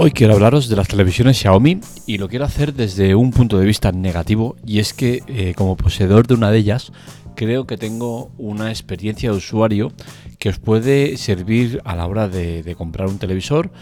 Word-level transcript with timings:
Hoy 0.00 0.12
quiero 0.12 0.34
hablaros 0.34 0.68
de 0.68 0.76
las 0.76 0.86
televisiones 0.86 1.38
Xiaomi 1.38 1.80
y 2.06 2.18
lo 2.18 2.28
quiero 2.28 2.44
hacer 2.44 2.72
desde 2.72 3.16
un 3.16 3.32
punto 3.32 3.58
de 3.58 3.66
vista 3.66 3.90
negativo 3.90 4.54
y 4.64 4.78
es 4.78 4.94
que 4.94 5.24
eh, 5.26 5.54
como 5.56 5.76
poseedor 5.76 6.28
de 6.28 6.34
una 6.34 6.52
de 6.52 6.58
ellas 6.58 6.92
creo 7.34 7.66
que 7.66 7.76
tengo 7.76 8.30
una 8.38 8.70
experiencia 8.70 9.32
de 9.32 9.36
usuario 9.36 9.90
que 10.38 10.50
os 10.50 10.60
puede 10.60 11.16
servir 11.16 11.82
a 11.84 11.96
la 11.96 12.06
hora 12.06 12.28
de, 12.28 12.76
comprar 12.78 13.08
un 13.08 13.18
televisor 13.18 13.72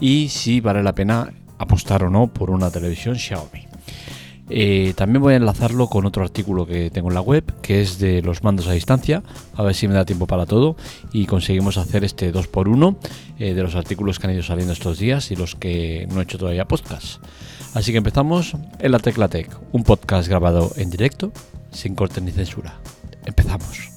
y 0.00 0.30
si 0.30 0.60
vale 0.60 0.82
la 0.82 0.94
pena 0.94 1.34
apostar 1.58 2.04
o 2.04 2.10
no 2.10 2.32
por 2.32 2.48
una 2.48 2.70
televisión 2.70 3.16
Xiaomi. 3.16 3.65
Eh, 4.48 4.92
también 4.96 5.22
voy 5.22 5.34
a 5.34 5.36
enlazarlo 5.36 5.88
con 5.88 6.06
otro 6.06 6.22
artículo 6.22 6.66
que 6.66 6.90
tengo 6.90 7.08
en 7.08 7.14
la 7.14 7.20
web, 7.20 7.44
que 7.62 7.82
es 7.82 7.98
de 7.98 8.22
los 8.22 8.44
mandos 8.44 8.68
a 8.68 8.72
distancia, 8.72 9.22
a 9.54 9.62
ver 9.62 9.74
si 9.74 9.88
me 9.88 9.94
da 9.94 10.04
tiempo 10.04 10.26
para 10.26 10.46
todo 10.46 10.76
y 11.12 11.26
conseguimos 11.26 11.78
hacer 11.78 12.04
este 12.04 12.32
2x1 12.32 12.96
eh, 13.38 13.54
de 13.54 13.62
los 13.62 13.74
artículos 13.74 14.18
que 14.18 14.26
han 14.28 14.34
ido 14.34 14.42
saliendo 14.42 14.72
estos 14.72 14.98
días 14.98 15.30
y 15.30 15.36
los 15.36 15.56
que 15.56 16.06
no 16.12 16.20
he 16.20 16.24
hecho 16.24 16.38
todavía 16.38 16.66
podcast. 16.66 17.20
Así 17.74 17.92
que 17.92 17.98
empezamos 17.98 18.56
en 18.78 18.92
la 18.92 18.98
Tecla 18.98 19.28
Tech, 19.28 19.50
un 19.72 19.84
podcast 19.84 20.28
grabado 20.28 20.72
en 20.76 20.90
directo, 20.90 21.32
sin 21.72 21.94
corte 21.94 22.20
ni 22.20 22.30
censura. 22.30 22.78
Empezamos. 23.26 23.95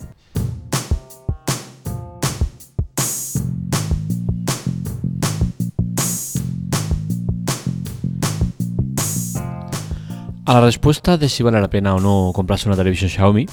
A 10.50 10.56
la 10.56 10.62
respuesta 10.62 11.20
de 11.20 11.30
si 11.30 11.44
vale 11.44 11.62
la 11.62 11.70
pena 11.70 11.94
o 11.94 12.00
no 12.00 12.32
comprarse 12.34 12.68
una 12.68 12.76
televisión 12.76 13.12
Xiaomi, 13.12 13.46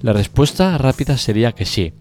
la 0.00 0.12
respuesta 0.12 0.76
rápida 0.76 1.16
sería 1.16 1.52
que 1.52 1.64
sí. 1.64 1.92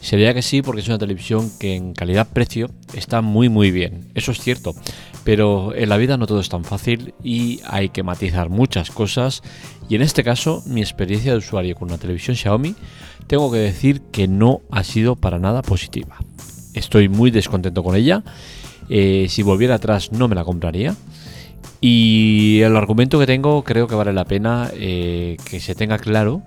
Sería 0.00 0.32
que 0.32 0.42
sí 0.42 0.62
porque 0.62 0.80
es 0.80 0.86
una 0.86 0.98
televisión 0.98 1.50
que 1.58 1.74
en 1.74 1.92
calidad-precio 1.92 2.70
está 2.94 3.20
muy 3.20 3.48
muy 3.48 3.72
bien. 3.72 4.12
Eso 4.14 4.30
es 4.30 4.38
cierto. 4.38 4.76
Pero 5.24 5.74
en 5.74 5.88
la 5.88 5.96
vida 5.96 6.16
no 6.16 6.28
todo 6.28 6.38
es 6.38 6.48
tan 6.48 6.62
fácil 6.62 7.14
y 7.24 7.62
hay 7.66 7.88
que 7.88 8.04
matizar 8.04 8.48
muchas 8.48 8.92
cosas. 8.92 9.42
Y 9.88 9.96
en 9.96 10.02
este 10.02 10.22
caso, 10.22 10.62
mi 10.66 10.82
experiencia 10.82 11.32
de 11.32 11.38
usuario 11.38 11.74
con 11.74 11.88
una 11.88 11.98
televisión 11.98 12.36
Xiaomi, 12.36 12.76
tengo 13.26 13.50
que 13.50 13.58
decir 13.58 14.02
que 14.12 14.28
no 14.28 14.60
ha 14.70 14.84
sido 14.84 15.16
para 15.16 15.40
nada 15.40 15.62
positiva. 15.62 16.16
Estoy 16.74 17.08
muy 17.08 17.32
descontento 17.32 17.82
con 17.82 17.96
ella. 17.96 18.22
Eh, 18.88 19.26
si 19.28 19.42
volviera 19.42 19.74
atrás 19.74 20.12
no 20.12 20.28
me 20.28 20.36
la 20.36 20.44
compraría. 20.44 20.94
Y 21.80 22.60
el 22.60 22.76
argumento 22.76 23.18
que 23.18 23.26
tengo 23.26 23.64
creo 23.64 23.86
que 23.86 23.94
vale 23.94 24.12
la 24.12 24.26
pena 24.26 24.70
eh, 24.74 25.38
que 25.48 25.60
se 25.60 25.74
tenga 25.74 25.98
claro 25.98 26.42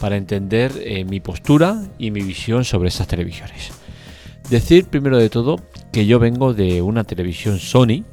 para 0.00 0.16
entender 0.16 0.72
eh, 0.80 1.04
mi 1.04 1.18
postura 1.18 1.82
y 1.98 2.12
mi 2.12 2.22
visión 2.22 2.64
sobre 2.64 2.88
estas 2.88 3.08
televisiones. 3.08 3.72
Decir 4.48 4.86
primero 4.86 5.18
de 5.18 5.28
todo 5.28 5.56
que 5.92 6.06
yo 6.06 6.20
vengo 6.20 6.54
de 6.54 6.82
una 6.82 7.02
televisión 7.02 7.58
Sony, 7.58 8.04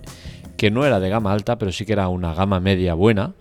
que 0.58 0.72
no 0.72 0.84
era 0.84 1.00
de 1.00 1.10
gama 1.10 1.32
alta, 1.32 1.60
pero 1.60 1.72
sí 1.72 1.86
que 1.86 1.94
era 1.94 2.08
una 2.08 2.34
gama 2.34 2.60
media 2.60 2.96
buena. 2.96 3.36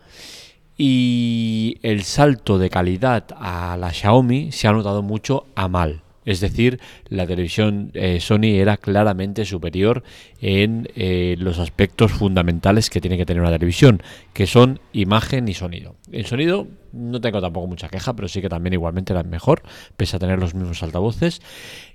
Y 0.77 1.79
el 1.83 2.03
salto 2.03 2.59
de 2.59 2.69
calidad 2.69 3.25
a 3.39 3.77
la 3.79 3.93
Xiaomi 3.93 4.53
se 4.53 4.69
ha 4.69 4.73
notado 4.73 5.03
mucho 5.03 5.47
a 5.55 5.69
mal. 5.69 6.02
Es 6.25 6.41
decir, 6.41 6.81
la 7.09 7.27
televisión 7.27 7.91
eh, 7.95 8.21
Sony 8.21 8.57
era 8.57 8.77
claramente 8.77 9.45
superior 9.45 10.03
en 10.41 10.89
eh, 10.95 11.37
los 11.39 11.59
aspectos 11.59 12.13
fundamentales 12.13 12.91
que 12.91 13.01
tiene 13.01 13.17
que 13.17 13.27
tener 13.27 13.43
una 13.43 13.51
televisión, 13.51 14.03
que 14.33 14.47
son 14.47 14.81
imagen 14.93 15.49
y 15.49 15.55
sonido. 15.55 15.97
En 16.11 16.25
sonido 16.25 16.69
no 16.93 17.21
tengo 17.21 17.41
tampoco 17.41 17.67
mucha 17.67 17.89
queja, 17.89 18.15
pero 18.15 18.29
sí 18.29 18.41
que 18.41 18.49
también 18.49 18.75
igualmente 18.75 19.13
era 19.13 19.23
mejor, 19.23 19.63
pese 19.97 20.17
a 20.17 20.19
tener 20.19 20.39
los 20.39 20.55
mismos 20.55 20.83
altavoces. 20.83 21.41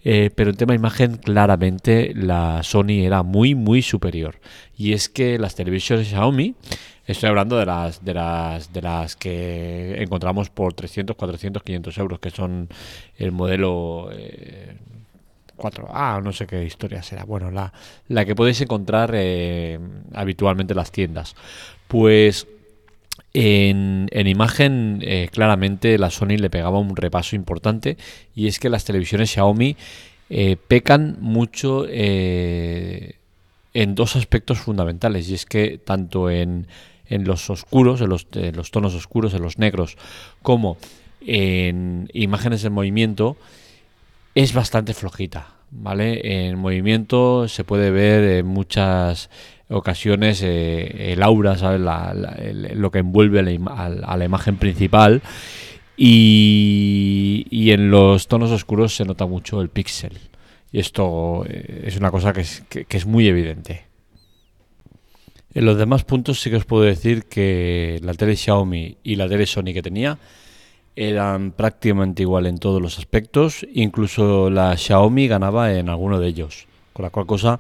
Eh, 0.04 0.32
pero 0.36 0.50
en 0.50 0.58
tema 0.58 0.76
imagen, 0.76 1.18
claramente 1.18 2.14
la 2.16 2.64
Sony 2.64 3.04
era 3.06 3.24
muy, 3.24 3.56
muy 3.56 3.82
superior. 3.82 4.40
Y 4.76 4.94
es 4.94 5.10
que 5.10 5.38
las 5.40 5.56
televisiones 5.56 6.08
Xiaomi 6.08 6.56
Estoy 7.08 7.30
hablando 7.30 7.58
de 7.58 7.66
las, 7.66 8.04
de 8.04 8.14
las, 8.14 8.72
de 8.74 8.82
las 8.82 9.16
que 9.16 10.02
encontramos 10.04 10.50
por 10.50 10.74
300, 10.74 11.16
400, 11.16 11.64
500 11.64 11.98
euros, 11.98 12.20
que 12.20 12.30
son 12.30 12.68
el 13.18 13.32
modelo 13.32 14.12
4A, 15.58 15.90
ah, 15.90 16.22
no 16.24 16.32
sé 16.32 16.48
qué 16.48 16.64
historia 16.64 17.02
será. 17.02 17.26
Bueno, 17.26 17.52
la, 17.52 17.74
la 18.08 18.26
que 18.26 18.36
podéis 18.36 18.62
encontrar 18.62 19.12
eh, 19.14 19.80
habitualmente 20.14 20.74
en 20.74 20.78
las 20.78 20.92
tiendas. 20.92 21.36
Pues 21.88 22.48
en, 23.34 24.08
en 24.12 24.28
imagen, 24.28 25.00
eh, 25.02 25.30
claramente 25.32 25.98
la 25.98 26.10
Sony 26.10 26.38
le 26.38 26.50
pegaba 26.50 26.80
un 26.80 26.96
repaso 26.96 27.36
importante 27.36 27.98
y 28.36 28.48
es 28.48 28.60
que 28.60 28.70
las 28.70 28.86
televisiones 28.86 29.32
Xiaomi 29.32 29.76
eh, 30.30 30.58
pecan 30.68 31.18
mucho 31.20 31.86
en 31.90 33.16
dos 33.96 34.16
aspectos 34.16 34.60
fundamentales 34.60 35.30
y 35.30 35.36
es 35.36 35.46
que 35.46 35.78
tanto 35.78 36.30
en 36.30 36.68
en 37.10 37.24
los 37.24 37.50
oscuros, 37.50 38.02
en 38.02 38.10
los, 38.10 38.72
tonos 38.72 38.94
oscuros, 38.94 39.34
en 39.34 39.42
los 39.42 39.58
negros, 39.58 39.98
como 40.42 40.78
en 41.22 42.10
imágenes 42.14 42.64
en 42.64 42.74
movimiento, 42.74 43.38
es 44.36 44.54
bastante 44.54 44.94
flojita. 44.94 45.54
¿Vale? 45.70 46.48
En 46.48 46.58
movimiento 46.58 47.50
se 47.50 47.66
puede 47.66 47.92
ver 47.92 48.40
en 48.40 48.48
muchas 48.48 49.30
ocasiones 49.70 50.42
eh, 50.42 51.12
el 51.12 51.22
aura, 51.22 51.58
¿sabes? 51.58 51.82
lo 51.82 52.90
que 52.90 53.00
envuelve 53.00 53.40
a 53.40 53.90
la, 54.16 54.26
imagen 54.26 54.56
principal. 54.56 55.22
Y, 55.98 57.48
y, 57.50 57.72
en 57.72 57.90
los 57.92 58.28
tonos 58.30 58.52
oscuros 58.52 58.96
se 58.96 59.04
nota 59.04 59.26
mucho 59.26 59.62
el 59.62 59.68
píxel. 59.68 60.18
Y 60.72 60.80
esto 60.80 61.44
eh, 61.50 61.84
es 61.86 61.98
una 61.98 62.12
cosa 62.12 62.32
que 62.32 62.42
es, 62.42 62.64
que 62.70 62.86
es 62.90 63.06
muy 63.06 63.28
evidente. 63.28 63.87
En 65.58 65.66
los 65.66 65.76
demás 65.76 66.04
puntos 66.04 66.40
sí 66.40 66.52
que 66.52 66.58
os 66.58 66.66
puedo 66.66 66.84
decir 66.84 67.24
que 67.24 68.00
la 68.04 68.14
tele 68.14 68.36
Xiaomi 68.36 68.98
y 69.02 69.16
la 69.16 69.28
tele 69.28 69.48
Sony 69.48 69.74
que 69.74 69.82
tenía 69.82 70.20
eran 70.96 71.52
prácticamente 71.52 72.22
igual 72.22 72.46
en 72.46 72.60
todos 72.60 72.80
los 72.80 73.00
aspectos, 73.00 73.66
incluso 73.74 74.52
la 74.52 74.78
Xiaomi 74.78 75.28
ganaba 75.28 75.74
en 75.74 75.90
alguno 75.90 76.20
de 76.20 76.28
ellos, 76.28 76.68
con 76.94 77.06
la 77.06 77.10
cual 77.10 77.26
cosa 77.26 77.60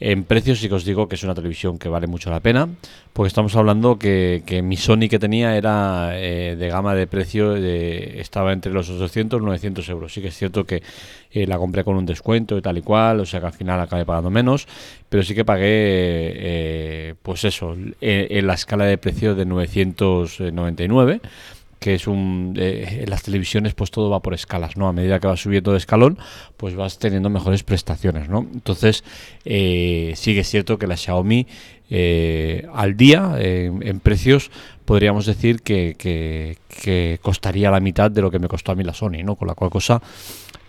en 0.00 0.24
precios 0.24 0.58
sí 0.58 0.68
que 0.68 0.74
os 0.74 0.84
digo 0.84 1.08
que 1.08 1.14
es 1.14 1.22
una 1.22 1.34
televisión 1.34 1.78
que 1.78 1.88
vale 1.88 2.06
mucho 2.06 2.28
la 2.30 2.40
pena, 2.40 2.68
porque 3.12 3.28
estamos 3.28 3.54
hablando 3.54 3.96
que, 3.98 4.60
mi 4.64 4.76
Sony 4.76 5.08
que 5.08 5.20
tenía 5.20 5.56
era 5.56 6.10
eh, 6.14 6.56
de 6.56 6.68
gama 6.68 6.94
de 6.94 7.06
precio, 7.06 7.54
estaba 7.54 8.52
entre 8.52 8.72
los 8.72 8.90
800 8.90 9.40
y 9.40 9.44
900 9.44 9.88
euros. 9.88 10.12
Sí 10.12 10.20
que 10.20 10.28
es 10.28 10.36
cierto 10.36 10.64
que 10.64 10.82
eh, 11.30 11.46
la 11.46 11.58
compré 11.58 11.84
con 11.84 11.96
un 11.96 12.06
descuento 12.06 12.58
y 12.58 12.62
tal 12.62 12.78
y 12.78 12.82
cual, 12.82 13.20
o 13.20 13.26
sea 13.26 13.38
que 13.38 13.46
al 13.46 13.52
final 13.52 13.80
acabé 13.80 14.04
pagando 14.04 14.30
menos, 14.30 14.66
pero 15.08 15.22
sí 15.22 15.34
que 15.34 15.44
pagué, 15.44 15.62
eh, 15.68 17.14
pues 17.22 17.44
eso, 17.44 17.76
en 18.00 18.46
la 18.46 18.54
escala 18.54 18.86
de 18.86 18.98
precio 18.98 19.36
de 19.36 19.44
999 19.44 21.20
que 21.84 21.92
es 21.92 22.06
un 22.06 22.54
eh, 22.58 23.00
en 23.02 23.10
las 23.10 23.22
televisiones 23.22 23.74
pues 23.74 23.90
todo 23.90 24.08
va 24.08 24.20
por 24.20 24.32
escalas 24.32 24.78
no 24.78 24.88
a 24.88 24.94
medida 24.94 25.20
que 25.20 25.26
vas 25.26 25.40
subiendo 25.40 25.72
de 25.72 25.76
escalón 25.76 26.16
pues 26.56 26.74
vas 26.74 26.98
teniendo 26.98 27.28
mejores 27.28 27.62
prestaciones 27.62 28.30
no 28.30 28.46
entonces 28.54 29.04
eh, 29.44 30.14
es 30.14 30.48
cierto 30.48 30.78
que 30.78 30.86
la 30.86 30.96
Xiaomi 30.96 31.46
eh, 31.90 32.66
al 32.72 32.96
día 32.96 33.36
en 33.38 34.00
precios 34.00 34.50
podríamos 34.86 35.26
decir 35.26 35.60
que, 35.60 35.94
que, 35.98 37.18
costaría 37.20 37.70
la 37.70 37.80
mitad 37.80 38.10
de 38.10 38.22
lo 38.22 38.30
que 38.30 38.38
me 38.38 38.48
costó 38.48 38.72
a 38.72 38.74
mí 38.76 38.82
la 38.82 38.94
Sony 38.94 39.22
no 39.22 39.36
con 39.36 39.46
la 39.46 39.54
cual 39.54 39.68
cosa 39.68 40.00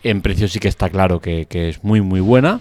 en 0.03 0.19
precios 0.19 0.51
sí 0.51 0.59
que 0.59 0.67
está 0.67 0.89
claro 0.89 1.21
que, 1.21 1.45
que 1.45 1.69
es 1.69 1.81
muy 1.81 2.01
muy 2.01 2.19
buena 2.19 2.59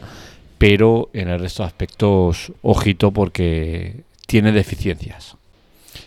pero 0.59 1.10
en 1.12 1.26
el 1.26 1.41
resto 1.41 1.65
de 1.65 1.66
aspectos 1.66 2.53
ojito 2.62 3.10
porque 3.10 4.04
tiene 4.28 4.53
deficiencias 4.53 5.36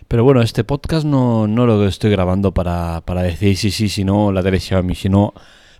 pero 0.07 0.23
bueno, 0.23 0.41
este 0.41 0.63
podcast 0.63 1.05
no, 1.05 1.47
no 1.47 1.65
lo 1.65 1.87
estoy 1.87 2.11
grabando 2.11 2.53
para, 2.53 3.01
para 3.01 3.23
decir 3.23 3.57
sí, 3.57 3.71
sí, 3.71 3.89
si 3.89 4.03
no 4.03 4.31
la 4.31 4.41
tele 4.41 4.59
Xiaomi, 4.59 4.95
sino 4.95 5.33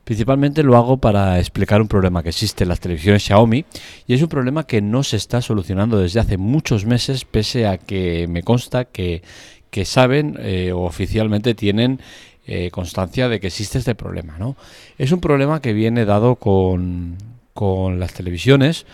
principalmente 0.04 0.64
lo 0.64 0.78
hago 0.78 0.98
para 0.98 1.40
explicar 1.40 1.82
un 1.82 1.88
problema 1.88 2.24
que 2.24 2.30
existe 2.30 2.64
en 2.64 2.70
las 2.70 2.80
televisiones 2.80 3.24
Xiaomi 3.24 3.66
y 4.06 4.14
es 4.14 4.22
un 4.22 4.30
problema 4.30 4.66
que 4.66 4.82
no 4.82 5.04
se 5.04 5.18
está 5.18 5.42
solucionando 5.42 6.00
desde 6.00 6.20
hace 6.20 6.38
muchos 6.38 6.86
meses, 6.86 7.26
pese 7.26 7.68
a 7.68 7.78
que 7.78 8.28
me 8.30 8.44
consta 8.44 8.86
que, 8.86 9.22
que 9.70 9.86
saben 9.86 10.38
eh, 10.40 10.72
o 10.72 10.84
oficialmente 10.84 11.56
tienen 11.56 12.00
eh, 12.48 12.72
constancia 12.72 13.30
de 13.30 13.40
que 13.40 13.48
existe 13.48 13.78
este 13.78 13.96
problema. 13.96 14.38
¿no? 14.38 14.56
Es 14.98 15.12
un 15.12 15.20
problema 15.20 15.62
que 15.62 15.74
viene 15.74 16.06
dado 16.06 16.36
con, 16.36 17.18
con 17.54 18.00
las 18.00 18.14
televisiones, 18.14 18.86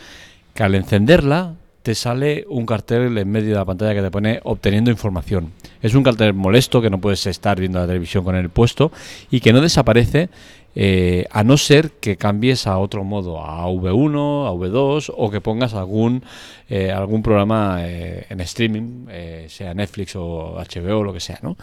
que 0.54 0.64
al 0.64 0.76
encenderla 0.76 1.56
te 1.84 1.96
sale 1.96 2.46
un 2.50 2.66
cartel 2.66 3.18
en 3.18 3.30
medio 3.30 3.50
de 3.50 3.56
la 3.56 3.66
pantalla 3.66 3.94
que 3.94 4.02
te 4.02 4.10
pone 4.10 4.40
obteniendo 4.44 4.90
información. 4.90 5.52
Es 5.82 5.94
un 5.94 6.04
cartel 6.04 6.34
molesto 6.34 6.82
que 6.82 6.90
no 6.90 7.00
puedes 7.00 7.26
estar 7.28 7.60
viendo 7.60 7.80
la 7.80 7.88
televisión 7.88 8.24
con 8.24 8.36
el 8.36 8.50
puesto 8.50 8.92
y 9.30 9.42
que 9.42 9.54
no 9.54 9.62
desaparece 9.62 10.30
eh, 10.76 11.26
a 11.30 11.44
no 11.44 11.58
ser 11.58 11.92
que 11.92 12.16
cambies 12.16 12.66
a 12.66 12.80
otro 12.80 13.04
modo, 13.04 13.46
a 13.46 13.68
V1, 13.68 14.48
a 14.48 14.52
V2 14.54 15.14
o 15.16 15.30
que 15.30 15.42
pongas 15.42 15.76
algún, 15.76 16.24
eh, 16.70 16.90
algún 16.90 17.22
programa 17.22 17.78
eh, 17.82 18.26
en 18.30 18.40
streaming, 18.42 19.06
sea 19.50 19.74
Netflix 19.74 20.16
o 20.16 20.56
HBO 20.58 21.00
o 21.00 21.04
lo 21.04 21.14
que 21.14 21.20
sea. 21.20 21.38
¿no? 21.44 21.58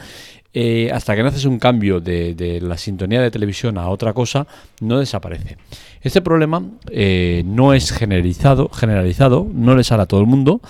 eh, 0.52 0.90
hasta 0.93 1.14
que 1.14 1.23
no 1.23 1.28
haces 1.28 1.44
un 1.44 1.58
cambio 1.58 2.00
de, 2.00 2.58
la 2.62 2.76
sintonía 2.76 3.20
de 3.20 3.31
televisión 3.31 3.78
a 3.78 3.88
otra 3.88 4.12
cosa, 4.12 4.46
no 4.81 4.99
desaparece. 4.99 5.56
Este 6.02 6.23
problema 6.23 6.62
eh, 6.91 7.43
no 7.44 7.75
es 7.75 7.93
generalizado, 7.93 8.69
generalizado, 8.70 9.47
no 9.52 9.76
le 9.76 9.85
sale 9.85 10.02
a 10.02 10.06
todo 10.06 10.20
el 10.20 10.26
mundo. 10.26 10.61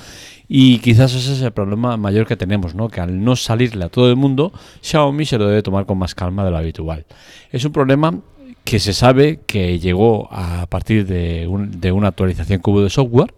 Y 0.49 0.81
quizás 0.81 1.15
ese 1.15 1.35
es 1.35 1.43
el 1.43 1.53
problema 1.53 1.97
mayor 1.97 2.27
que 2.27 2.37
tenemos, 2.37 2.75
¿no? 2.75 2.89
que 2.89 3.01
al 3.01 3.23
no 3.23 3.37
salirle 3.37 3.85
a 3.85 3.89
todo 3.89 4.11
el 4.11 4.17
mundo, 4.17 4.53
Xiaomi 4.83 5.25
se 5.25 5.39
lo 5.39 5.47
debe 5.47 5.63
tomar 5.63 5.87
con 5.87 5.99
más 5.99 6.17
calma 6.17 6.45
de 6.45 6.51
lo 6.51 6.57
habitual. 6.57 7.07
Es 7.53 7.65
un 7.65 7.71
problema 7.71 8.19
que 8.65 8.81
se 8.81 8.93
sabe 8.93 9.41
que 9.47 9.79
llegó 9.79 10.29
a 10.33 10.67
partir 10.67 11.07
de, 11.07 11.49
de 11.71 11.93
una 11.93 12.09
actualización 12.09 12.61
que 12.61 12.71
hubo 12.71 12.83
de 12.83 12.91
software, 12.91 13.33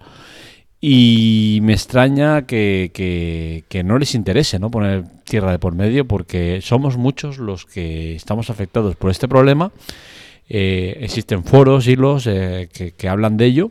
y 0.84 1.60
me 1.62 1.74
extraña 1.74 2.44
que, 2.44 3.64
no 3.84 3.98
les 3.98 4.16
interese 4.16 4.58
poner 4.58 5.04
tierra 5.22 5.52
de 5.52 5.60
por 5.60 5.76
medio 5.76 6.08
porque 6.08 6.58
somos 6.60 6.96
muchos 6.96 7.38
los 7.38 7.66
que 7.66 8.16
estamos 8.16 8.50
afectados 8.50 8.96
por 8.96 9.12
este 9.12 9.28
problema. 9.28 9.70
Eh, 10.54 10.98
existen 11.00 11.44
foros, 11.44 11.86
hilos 11.86 12.26
eh, 12.26 12.68
que, 12.70 13.08
hablan 13.08 13.38
de 13.38 13.46
ello 13.46 13.70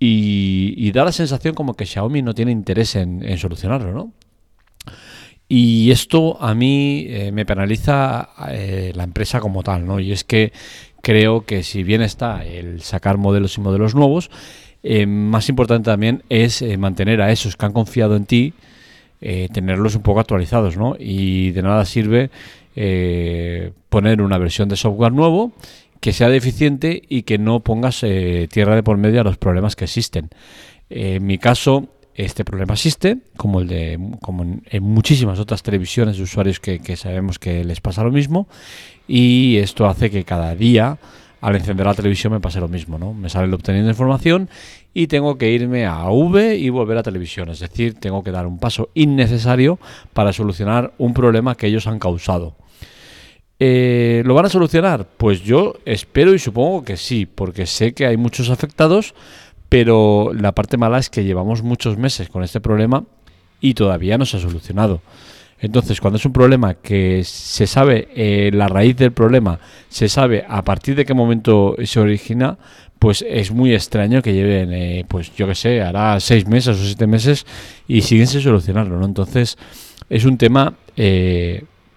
y, 0.00 0.90
da 0.90 1.04
la 1.04 1.12
sensación 1.12 1.54
como 1.54 1.74
que 1.74 1.86
Xiaomi 1.86 2.20
no 2.20 2.34
tiene 2.34 2.50
interés 2.50 2.96
en, 2.96 3.38
solucionarlo. 3.38 3.92
¿no? 3.92 4.12
Y 5.48 5.92
esto 5.92 6.42
a 6.42 6.54
mí 6.54 7.06
eh, 7.08 7.30
me 7.32 7.46
penaliza 7.46 8.30
la 8.94 9.04
empresa 9.04 9.40
como 9.40 9.62
tal. 9.62 9.86
¿no? 9.86 10.00
Y 10.00 10.10
es 10.10 10.24
que 10.24 10.52
creo 11.00 11.44
que 11.44 11.62
si 11.62 11.84
bien 11.84 12.02
está 12.02 12.44
el 12.44 12.80
sacar 12.80 13.18
modelos 13.18 13.56
y 13.56 13.60
modelos 13.60 13.94
nuevos, 13.94 14.30
eh, 14.86 15.06
más 15.06 15.48
importante 15.48 15.86
también 15.90 16.22
es 16.28 16.60
eh, 16.60 16.76
mantener 16.76 17.22
a 17.22 17.32
esos 17.32 17.56
que 17.56 17.64
han 17.64 17.72
confiado 17.72 18.16
en 18.16 18.26
ti, 18.26 18.52
eh, 19.22 19.48
tenerlos 19.50 19.94
un 19.94 20.02
poco 20.02 20.20
actualizados, 20.20 20.76
¿no? 20.76 20.94
Y 20.98 21.52
de 21.52 21.62
nada 21.62 21.86
sirve 21.86 22.30
poner 23.88 24.20
una 24.20 24.36
versión 24.36 24.68
de 24.68 24.74
software 24.74 25.12
nuevo 25.12 25.52
que 26.04 26.12
sea 26.12 26.28
deficiente 26.28 27.02
y 27.08 27.22
que 27.22 27.38
no 27.38 27.60
pongas 27.60 28.00
tierra 28.50 28.76
de 28.76 28.82
por 28.82 28.98
medio 28.98 29.22
a 29.22 29.24
los 29.24 29.38
problemas 29.38 29.74
que 29.74 29.86
existen. 29.86 30.28
en 30.90 31.24
mi 31.24 31.38
caso, 31.38 31.88
este 32.14 32.44
problema 32.44 32.74
existe, 32.74 33.20
como 33.38 33.60
el 33.60 33.68
de 33.68 33.92
en, 33.94 34.82
muchísimas 34.82 35.38
otras 35.38 35.62
televisiones 35.62 36.18
de 36.18 36.24
usuarios 36.24 36.60
que, 36.60 36.96
sabemos 36.98 37.38
que 37.38 37.64
les 37.64 37.80
pasa 37.80 38.04
lo 38.04 38.12
mismo, 38.12 38.48
y 39.08 39.56
esto 39.56 39.86
hace 39.86 40.10
que 40.10 40.24
cada 40.24 40.54
día 40.54 40.98
al 41.40 41.56
encender 41.56 41.86
la 41.86 41.94
televisión 41.94 42.34
me 42.34 42.40
pasa 42.40 42.60
lo 42.60 42.68
mismo, 42.68 42.98
¿no? 42.98 43.14
Me 43.14 43.30
sale 43.30 43.50
obteniendo 43.54 43.88
información 43.88 44.50
y 44.92 45.06
tengo 45.06 45.38
que 45.38 45.52
irme 45.52 45.86
a 45.86 46.10
V 46.10 46.58
y 46.58 46.68
volver 46.68 46.98
a 46.98 47.02
televisión. 47.02 47.48
Es 47.48 47.60
decir, 47.60 47.94
tengo 47.94 48.22
que 48.22 48.30
dar 48.30 48.46
un 48.46 48.58
paso 48.58 48.90
innecesario 48.92 49.78
para 50.12 50.34
solucionar 50.34 50.92
un 50.98 51.14
problema 51.14 51.54
que 51.54 51.66
ellos 51.66 51.86
han 51.86 51.98
causado. 51.98 52.56
Eh, 53.60 54.22
¿Lo 54.24 54.34
van 54.34 54.46
a 54.46 54.48
solucionar? 54.48 55.06
Pues 55.16 55.42
yo 55.42 55.74
espero 55.84 56.34
y 56.34 56.38
supongo 56.38 56.84
que 56.84 56.96
sí, 56.96 57.26
porque 57.26 57.66
sé 57.66 57.94
que 57.94 58.06
hay 58.06 58.16
muchos 58.16 58.50
afectados, 58.50 59.14
pero 59.68 60.32
la 60.34 60.52
parte 60.52 60.76
mala 60.76 60.98
es 60.98 61.08
que 61.08 61.24
llevamos 61.24 61.62
muchos 61.62 61.96
meses 61.96 62.28
con 62.28 62.42
este 62.42 62.60
problema 62.60 63.04
y 63.60 63.74
todavía 63.74 64.18
no 64.18 64.26
se 64.26 64.38
ha 64.38 64.40
solucionado. 64.40 65.00
Entonces, 65.60 66.00
cuando 66.00 66.18
es 66.18 66.26
un 66.26 66.32
problema 66.32 66.74
que 66.74 67.22
se 67.24 67.66
sabe 67.66 68.08
eh, 68.14 68.50
la 68.52 68.68
raíz 68.68 68.96
del 68.96 69.12
problema, 69.12 69.60
se 69.88 70.08
sabe 70.08 70.44
a 70.46 70.62
partir 70.62 70.96
de 70.96 71.06
qué 71.06 71.14
momento 71.14 71.76
se 71.84 72.00
origina, 72.00 72.58
pues 72.98 73.24
es 73.26 73.52
muy 73.52 73.72
extraño 73.72 74.20
que 74.20 74.34
lleven, 74.34 74.72
eh, 74.72 75.04
pues 75.08 75.34
yo 75.34 75.46
qué 75.46 75.54
sé, 75.54 75.80
hará 75.80 76.18
seis 76.20 76.46
meses 76.46 76.76
o 76.76 76.84
siete 76.84 77.06
meses 77.06 77.46
y 77.86 78.02
siguen 78.02 78.26
sin 78.26 78.40
solucionarlo. 78.40 79.02
Entonces, 79.04 79.56
es 80.10 80.24
un 80.24 80.36
tema 80.38 80.74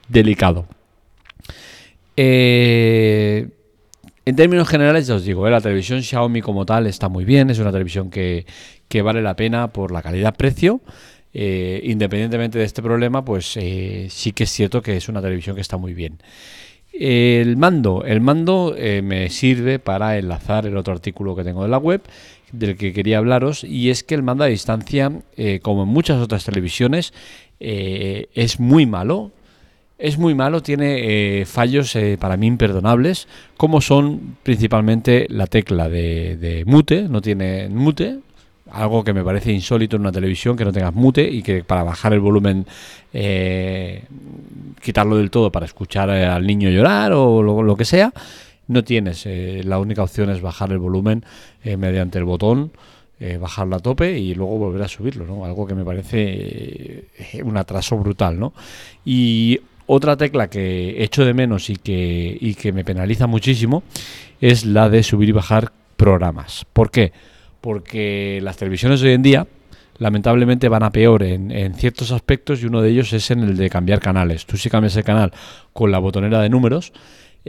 delicado. 0.07 0.76
En 4.27 4.35
términos 4.35 4.67
generales, 4.67 5.07
ya 5.07 5.15
os 5.15 5.23
digo, 5.23 5.49
la 5.49 5.61
televisión 5.61 6.03
Xiaomi 6.03 6.41
como 6.41 6.65
tal 6.65 6.85
está 6.85 7.07
muy 7.07 7.23
bien, 7.23 7.49
es 7.49 7.59
una 7.59 7.71
televisión 7.71 8.09
que, 8.09 8.45
vale 9.01 9.21
la 9.21 9.37
pena 9.37 9.71
por 9.71 9.93
la 9.93 10.01
calidad-precio. 10.01 10.81
Eh, 11.33 11.79
independientemente 11.85 12.59
de 12.59 12.65
este 12.65 12.81
problema, 12.81 13.23
pues 13.23 13.55
eh, 13.55 14.07
sí 14.09 14.33
que 14.33 14.43
es 14.43 14.49
cierto 14.49 14.81
que 14.81 14.97
es 14.97 15.07
una 15.07 15.21
televisión 15.21 15.55
que 15.55 15.61
está 15.61 15.77
muy 15.77 15.93
bien. 15.93 16.17
El 16.91 17.55
mando, 17.55 18.03
el 18.03 18.19
mando 18.19 18.75
eh, 18.75 19.01
me 19.01 19.29
sirve 19.29 19.79
para 19.79 20.17
enlazar 20.17 20.65
el 20.65 20.75
otro 20.75 20.91
artículo 20.91 21.33
que 21.33 21.45
tengo 21.45 21.63
de 21.63 21.69
la 21.69 21.77
web 21.77 22.01
del 22.51 22.75
que 22.75 22.91
quería 22.91 23.19
hablaros 23.19 23.63
y 23.63 23.91
es 23.91 24.03
que 24.03 24.13
el 24.13 24.23
mando 24.23 24.43
a 24.43 24.47
distancia, 24.47 25.09
como 25.61 25.83
en 25.83 25.89
muchas 25.89 26.21
otras 26.21 26.43
televisiones, 26.43 27.13
es 27.59 28.59
muy 28.59 28.85
malo. 28.85 29.31
Es 29.99 30.19
muy 30.19 30.35
malo, 30.35 30.61
tiene 30.61 31.43
fallos 31.45 31.97
para 32.19 32.37
mí 32.37 32.45
imperdonables, 32.45 33.27
como 33.57 33.81
son 33.81 34.37
principalmente 34.43 35.25
la 35.29 35.47
tecla 35.47 35.89
de, 35.89 36.63
mute, 36.67 37.09
no 37.09 37.19
tiene 37.19 37.67
mute, 37.67 38.19
algo 38.71 39.03
que 39.03 39.13
me 39.13 39.23
parece 39.23 39.51
insólito 39.51 39.95
en 39.95 40.01
una 40.01 40.11
televisión, 40.11 40.57
que 40.57 40.65
no 40.65 40.71
tengas 40.71 40.93
mute 40.93 41.23
y 41.29 41.41
que 41.41 41.63
para 41.63 41.83
bajar 41.83 42.13
el 42.13 42.19
volumen, 42.19 42.65
eh, 43.13 44.03
quitarlo 44.81 45.17
del 45.17 45.31
todo 45.31 45.51
para 45.51 45.65
escuchar 45.65 46.09
eh, 46.09 46.25
al 46.25 46.45
niño 46.45 46.69
llorar 46.69 47.13
o 47.13 47.41
lo, 47.41 47.75
que 47.75 47.85
sea, 47.85 48.13
no 48.67 48.83
tienes. 48.83 49.25
Eh, 49.25 49.61
la 49.63 49.79
única 49.79 50.03
opción 50.03 50.29
es 50.29 50.41
bajar 50.41 50.71
el 50.71 50.79
volumen 50.79 51.23
mediante 51.63 52.17
el 52.17 52.25
botón, 52.25 52.71
bajarlo 53.39 53.75
a 53.75 53.79
tope 53.79 54.17
y 54.19 54.35
luego 54.35 54.57
volver 54.57 54.83
a 54.83 54.87
subirlo, 54.87 55.25
¿no? 55.25 55.43
Algo 55.43 55.65
que 55.65 55.73
me 55.73 55.83
parece 55.83 57.05
un 57.43 57.57
atraso 57.57 57.97
brutal, 57.97 58.39
¿no? 58.39 58.53
Y 59.03 59.59
otra 59.87 60.15
tecla 60.15 60.49
que 60.49 61.03
echo 61.03 61.25
de 61.25 61.33
menos 61.33 61.69
y 61.69 61.77
que, 61.77 62.37
y 62.39 62.53
que 62.53 62.71
me 62.71 62.85
penaliza 62.85 63.25
muchísimo 63.25 63.83
es 64.39 64.65
la 64.65 64.89
de 64.89 65.01
subir 65.01 65.29
y 65.29 65.31
bajar 65.33 65.71
programas. 65.97 66.65
¿Por 66.71 66.91
qué? 66.91 67.11
porque 67.61 68.39
las 68.43 68.57
televisiones 68.57 69.01
de 69.01 69.09
hoy 69.09 69.13
en 69.15 69.23
día 69.23 69.47
lamentablemente 69.97 70.69
van 70.69 70.83
a 70.83 70.91
peor 70.91 71.23
en, 71.23 71.73
ciertos 71.73 72.11
aspectos 72.11 72.61
y 72.61 72.65
uno 72.65 72.81
de 72.81 72.89
ellos 72.91 73.11
es 73.13 73.31
en 73.31 73.39
el 73.39 73.57
de 73.57 73.69
cambiar 73.69 73.99
canales. 73.99 74.45
Tú 74.45 74.57
si 74.57 74.69
cambias 74.69 74.95
el 74.95 75.03
canal 75.03 75.33
con 75.73 75.91
la 75.91 75.99
botonera 75.99 76.39
de 76.39 76.49
números, 76.49 76.93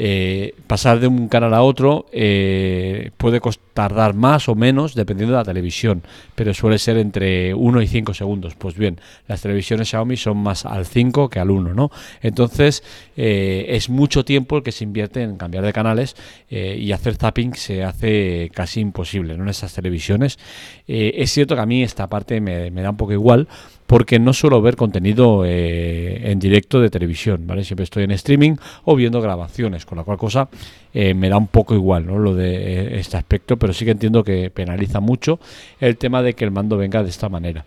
eh, 0.00 0.54
pasar 0.68 1.00
de 1.00 1.08
un 1.08 1.26
canal 1.26 1.52
a 1.54 1.62
otro 1.62 2.06
eh, 2.12 3.10
puede 3.16 3.40
tardar 3.74 4.14
más 4.14 4.48
o 4.48 4.54
menos 4.54 4.94
dependiendo 4.94 5.34
de 5.34 5.40
la 5.40 5.44
televisión, 5.44 6.04
pero 6.36 6.54
suele 6.54 6.78
ser 6.78 6.98
entre 6.98 7.52
1 7.52 7.82
y 7.82 7.88
5 7.88 8.14
segundos. 8.14 8.54
Pues 8.54 8.76
bien, 8.76 9.00
las 9.26 9.42
televisiones 9.42 9.88
Xiaomi 9.88 10.16
son 10.16 10.36
más 10.36 10.64
al 10.64 10.86
5 10.86 11.28
que 11.28 11.40
al 11.40 11.50
1, 11.50 11.74
¿no? 11.74 11.90
Entonces 12.22 12.84
eh, 13.16 13.66
es 13.70 13.88
mucho 13.90 14.24
tiempo 14.24 14.58
el 14.58 14.62
que 14.62 14.70
se 14.70 14.84
invierte 14.84 15.20
en 15.20 15.37
cambiar 15.37 15.64
de 15.64 15.73
canales 15.73 16.14
y 16.49 16.92
hacer 16.92 17.16
zapping 17.16 17.54
se 17.54 17.82
hace 17.82 18.52
casi 18.54 18.78
imposible 18.80 19.37
¿no? 19.37 19.42
en 19.42 19.49
esas 19.49 19.75
televisiones. 19.75 20.38
es 20.87 21.32
cierto 21.32 21.56
que 21.56 21.61
a 21.61 21.66
mí 21.66 21.82
esta 21.82 22.08
parte 22.08 22.40
me, 22.40 22.70
me 22.70 22.82
da 22.82 22.90
un 22.90 22.96
poco 22.96 23.12
igual 23.12 23.49
porque 23.88 24.18
no 24.18 24.35
suelo 24.35 24.61
ver 24.61 24.76
contenido 24.76 25.47
eh, 25.47 26.30
en 26.30 26.38
directo 26.38 26.78
de 26.78 26.90
televisión, 26.90 27.47
¿vale? 27.47 27.64
Siempre 27.64 27.85
estoy 27.85 28.04
en 28.04 28.11
streaming 28.11 28.57
o 28.85 28.95
viendo 28.95 29.18
grabaciones, 29.23 29.87
con 29.87 29.97
la 29.97 30.04
cual 30.04 30.18
cosa 30.18 30.50
eh, 30.92 31.14
me 31.14 31.30
da 31.30 31.38
un 31.38 31.47
poco 31.47 31.75
igual, 31.75 32.07
¿no? 32.07 32.18
Lo 32.18 32.35
de 32.35 32.54
eh, 32.54 33.00
este 33.00 33.16
aspecto, 33.16 33.57
pero 33.57 33.73
sí 33.73 33.87
que 33.87 33.92
entiendo 33.92 34.23
que 34.23 34.50
penaliza 34.50 35.00
mucho 35.00 35.40
el 35.80 35.97
tema 35.97 36.21
de 36.21 36.35
que 36.35 36.45
el 36.45 36.50
mando 36.50 36.76
venga 36.76 37.02
de 37.02 37.09
esta 37.09 37.30
manera. 37.30 37.64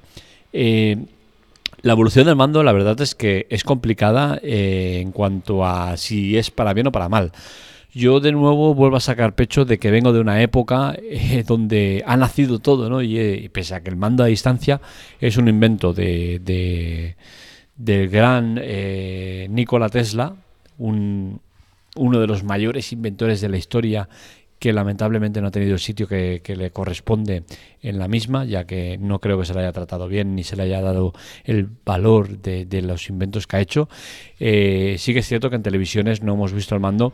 la 0.53 1.91
evolución 1.91 2.27
del 2.27 2.35
mando, 2.35 2.61
la 2.61 2.71
verdad 2.71 3.01
es 3.01 3.15
que 3.15 3.47
es 3.49 3.63
complicada 3.63 4.39
en 4.43 5.11
cuanto 5.11 5.65
a 5.65 5.97
si 5.97 6.37
es 6.37 6.51
para 6.51 6.75
bien 6.75 6.85
o 6.85 6.91
para 6.91 7.09
mal 7.09 7.31
yo 7.93 8.19
de 8.19 8.31
nuevo 8.31 8.73
vuelvo 8.73 8.95
a 8.95 9.01
sacar 9.01 9.35
pecho 9.35 9.65
de 9.65 9.77
que 9.77 9.91
vengo 9.91 10.13
de 10.13 10.19
una 10.19 10.41
época 10.41 10.95
eh, 11.01 11.43
donde 11.45 12.03
ha 12.05 12.15
nacido 12.17 12.59
todo, 12.59 12.89
¿no? 12.89 13.01
Eh, 13.01 13.41
y, 13.43 13.49
pese 13.49 13.75
a 13.75 13.81
que 13.81 13.89
el 13.89 13.97
mando 13.97 14.23
a 14.23 14.27
distancia 14.27 14.79
es 15.19 15.37
un 15.37 15.47
invento 15.47 15.93
de, 15.93 16.39
de 16.39 17.15
del 17.75 18.09
gran 18.09 18.59
eh, 18.61 19.47
Nikola 19.49 19.89
Tesla, 19.89 20.35
un, 20.77 21.41
uno 21.95 22.19
de 22.19 22.27
los 22.27 22.43
mayores 22.43 22.93
inventores 22.93 23.41
de 23.41 23.49
la 23.49 23.57
historia 23.57 24.07
que 24.59 24.71
lamentablemente 24.71 25.41
no 25.41 25.47
ha 25.47 25.51
tenido 25.51 25.73
el 25.73 25.79
sitio 25.79 26.07
que, 26.07 26.41
le 26.45 26.69
corresponde 26.69 27.43
en 27.81 27.97
la 27.97 28.07
misma, 28.07 28.45
ya 28.45 28.65
que 28.65 28.99
no 28.99 29.17
creo 29.17 29.39
que 29.39 29.45
se 29.45 29.55
le 29.55 29.61
haya 29.61 29.71
tratado 29.71 30.07
bien 30.07 30.35
ni 30.35 30.43
se 30.43 30.55
le 30.55 30.63
haya 30.63 30.81
dado 30.81 31.13
el 31.45 31.67
valor 31.83 32.37
de, 32.37 32.81
los 32.83 33.09
inventos 33.09 33.47
que 33.47 33.55
ha 33.57 33.59
hecho. 33.59 33.89
Sí 34.37 35.13
que 35.13 35.19
es 35.19 35.27
cierto 35.27 35.49
que 35.49 35.55
en 35.55 35.63
televisiones 35.63 36.21
no 36.21 36.35
hemos 36.35 36.53
visto 36.53 36.75
el 36.75 36.81
mando 36.81 37.11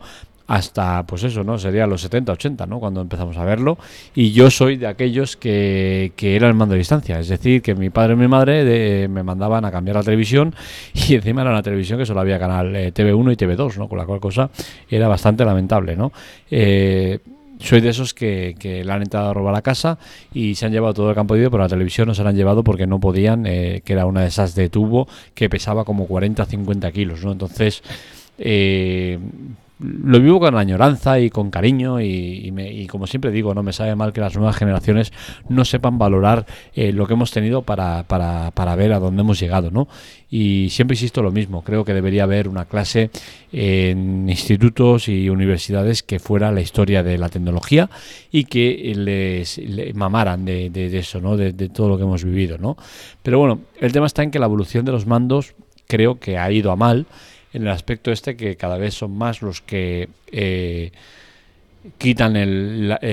hasta, 0.48 1.04
pues 1.04 1.22
eso, 1.24 1.44
¿no? 1.44 1.58
Sería 1.58 1.86
los 1.86 2.00
70, 2.00 2.32
80, 2.32 2.66
¿no? 2.66 2.80
Cuando 2.80 3.02
empezamos 3.02 3.36
a 3.36 3.44
verlo. 3.44 3.78
Y 4.14 4.32
yo 4.32 4.50
soy 4.50 4.76
de 4.76 4.86
aquellos 4.86 5.36
que, 5.36 6.12
que 6.16 6.36
era 6.36 6.48
el 6.48 6.54
mando 6.54 6.72
de 6.72 6.78
distancia. 6.78 7.20
Es 7.20 7.28
decir, 7.28 7.60
que 7.60 7.74
mi 7.74 7.90
padre 7.90 8.14
y 8.14 8.16
mi 8.16 8.28
madre 8.28 9.06
me 9.08 9.22
mandaban 9.22 9.66
a 9.66 9.70
cambiar 9.70 9.96
la 9.96 10.02
televisión 10.02 10.54
y 10.94 11.14
encima 11.14 11.42
era 11.42 11.50
una 11.50 11.62
televisión 11.62 11.98
que 11.98 12.06
solo 12.06 12.20
había 12.20 12.38
canal 12.38 12.74
eh, 12.74 12.92
TV1 12.92 13.32
y 13.32 13.36
TV2, 13.36 13.76
¿no? 13.76 13.88
Con 13.88 13.98
la 13.98 14.06
cual 14.06 14.20
cosa 14.20 14.50
era 14.88 15.06
bastante 15.06 15.44
lamentable, 15.44 15.94
¿no? 15.96 16.12
Eh, 16.50 17.18
soy 17.60 17.80
de 17.80 17.90
esos 17.90 18.14
que, 18.14 18.54
que, 18.58 18.84
le 18.84 18.92
han 18.92 19.02
entrado 19.02 19.30
a 19.30 19.34
robar 19.34 19.52
la 19.52 19.62
casa 19.62 19.98
y 20.32 20.54
se 20.54 20.64
han 20.64 20.72
llevado 20.72 20.94
todo 20.94 21.10
el 21.10 21.14
campo 21.14 21.34
de 21.34 21.40
vídeo, 21.40 21.50
pero 21.50 21.62
la 21.62 21.68
televisión 21.68 22.08
no 22.08 22.14
se 22.14 22.22
la 22.22 22.30
han 22.30 22.36
llevado 22.36 22.64
porque 22.64 22.86
no 22.86 23.00
podían, 23.00 23.46
eh, 23.46 23.82
que 23.84 23.92
era 23.92 24.06
una 24.06 24.22
de 24.22 24.28
esas 24.28 24.54
de 24.54 24.68
tubo 24.68 25.08
que 25.34 25.50
pesaba 25.50 25.84
como 25.84 26.08
40-50 26.08 26.92
kilos, 26.92 27.24
¿no? 27.24 27.32
Entonces, 27.32 27.82
eh, 28.38 29.18
lo 29.80 30.20
vivo 30.20 30.40
con 30.40 30.56
añoranza 30.56 31.20
y 31.20 31.30
con 31.30 31.50
cariño 31.50 32.00
y, 32.00 32.86
como 32.90 33.06
siempre 33.06 33.30
digo, 33.30 33.54
no 33.54 33.62
me 33.62 33.72
sabe 33.72 33.94
mal 33.94 34.12
que 34.12 34.20
las 34.20 34.34
nuevas 34.36 34.56
generaciones 34.56 35.12
no 35.48 35.64
sepan 35.64 35.98
valorar 35.98 36.46
eh, 36.74 36.92
lo 36.92 37.06
que 37.06 37.12
hemos 37.12 37.30
tenido 37.30 37.62
para, 37.62 38.02
para, 38.02 38.50
para, 38.50 38.74
ver 38.74 38.92
a 38.92 38.98
dónde 38.98 39.22
hemos 39.22 39.38
llegado, 39.38 39.70
¿no? 39.70 39.88
Y 40.30 40.68
siempre 40.70 40.94
insisto 40.94 41.22
lo 41.22 41.30
mismo, 41.30 41.62
creo 41.62 41.84
que 41.84 41.94
debería 41.94 42.24
haber 42.24 42.48
una 42.48 42.64
clase 42.64 43.10
en 43.52 44.28
institutos 44.28 45.08
y 45.08 45.30
universidades 45.30 46.02
que 46.02 46.18
fuera 46.18 46.50
la 46.50 46.60
historia 46.60 47.02
de 47.02 47.16
la 47.16 47.28
tecnología 47.28 47.88
y 48.30 48.44
que 48.44 48.92
les, 48.96 49.60
mamaran 49.94 50.44
de, 50.44 50.70
de, 50.70 50.98
eso, 50.98 51.20
¿no? 51.20 51.36
De, 51.36 51.52
de 51.52 51.68
todo 51.68 51.88
lo 51.88 51.96
que 51.96 52.02
hemos 52.02 52.24
vivido, 52.24 52.58
¿no? 52.58 52.76
Pero 53.22 53.38
bueno, 53.38 53.60
el 53.80 53.92
tema 53.92 54.06
está 54.06 54.22
en 54.22 54.30
que 54.30 54.38
la 54.38 54.46
evolución 54.46 54.84
de 54.84 54.92
los 54.92 55.06
mandos 55.06 55.54
creo 55.86 56.18
que 56.18 56.36
ha 56.36 56.50
ido 56.50 56.70
a 56.72 56.76
mal 56.76 57.06
en 57.52 57.62
el 57.62 57.68
aspecto 57.68 58.10
este 58.12 58.36
que 58.36 58.56
cada 58.56 58.78
vez 58.78 58.94
son 58.94 59.16
más 59.16 59.42
los 59.42 59.60
que 59.60 60.08
eh, 60.30 60.92
quitan 61.96 62.34